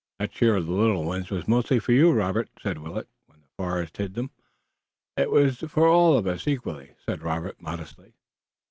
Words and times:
"That 0.17 0.31
cheer 0.31 0.55
of 0.55 0.65
the 0.65 0.73
little 0.73 1.03
ones 1.03 1.29
was 1.29 1.47
mostly 1.47 1.77
for 1.77 1.91
you, 1.91 2.11
Robert," 2.11 2.49
said 2.59 2.79
Willet, 2.79 3.07
when 3.27 3.41
the 3.41 3.49
forest 3.55 3.97
hid 3.97 4.15
them. 4.15 4.31
"It 5.15 5.29
was 5.29 5.59
for 5.59 5.87
all 5.87 6.17
of 6.17 6.25
us 6.25 6.47
equally," 6.47 6.95
said 7.05 7.21
Robert 7.21 7.61
modestly. 7.61 8.15